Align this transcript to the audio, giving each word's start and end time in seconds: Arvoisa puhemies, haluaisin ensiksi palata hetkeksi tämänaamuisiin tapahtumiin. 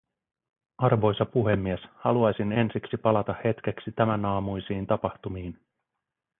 Arvoisa 0.77 1.25
puhemies, 1.25 1.79
haluaisin 1.97 2.51
ensiksi 2.51 2.97
palata 2.97 3.35
hetkeksi 3.43 3.91
tämänaamuisiin 3.91 4.87
tapahtumiin. 4.87 5.59